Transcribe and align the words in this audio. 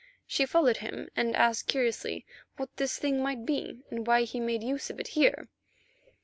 She 0.25 0.47
followed 0.47 0.77
him 0.77 1.09
and 1.15 1.35
asked 1.35 1.67
curiously 1.67 2.25
what 2.57 2.75
this 2.77 2.97
thing 2.97 3.21
might 3.21 3.45
be, 3.45 3.83
and 3.91 4.07
why 4.07 4.23
he 4.23 4.39
made 4.39 4.63
use 4.63 4.89
of 4.89 4.99
it 4.99 5.09
here. 5.09 5.47